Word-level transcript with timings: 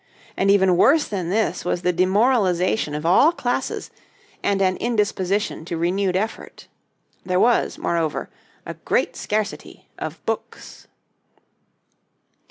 And 0.35 0.49
even 0.49 0.77
worse 0.77 1.07
than 1.07 1.29
this 1.29 1.63
was 1.63 1.83
the 1.83 1.93
demoralization 1.93 2.95
of 2.95 3.05
all 3.05 3.31
classes, 3.31 3.91
and 4.41 4.59
an 4.59 4.75
indisposition 4.77 5.63
to 5.65 5.77
renewed 5.77 6.15
effort. 6.15 6.67
There 7.23 7.39
was, 7.39 7.77
moreover, 7.77 8.27
a 8.65 8.73
great 8.73 9.15
scarcity 9.15 9.89
of 9.99 10.25
books. 10.25 10.87